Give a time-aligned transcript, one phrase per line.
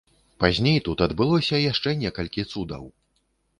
[0.43, 2.83] Пазней тут адбылося яшчэ некалькі цудаў.